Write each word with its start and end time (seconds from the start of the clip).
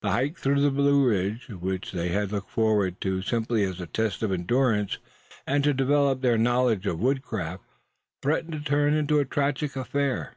The 0.00 0.12
hike 0.12 0.38
through 0.38 0.62
the 0.62 0.70
Blue 0.70 1.04
Ridge, 1.06 1.50
which 1.50 1.92
they 1.92 2.08
had 2.08 2.32
looked 2.32 2.48
forward 2.48 3.02
to 3.02 3.20
simply 3.20 3.64
as 3.64 3.82
a 3.82 3.86
test 3.86 4.22
of 4.22 4.32
endurance, 4.32 4.96
and 5.46 5.62
to 5.62 5.74
develop 5.74 6.22
their 6.22 6.38
knowledge 6.38 6.86
of 6.86 7.00
woodcraft, 7.00 7.64
threatened 8.22 8.52
to 8.54 8.60
turn 8.60 8.94
into 8.94 9.18
a 9.20 9.26
tragic 9.26 9.76
affair. 9.76 10.36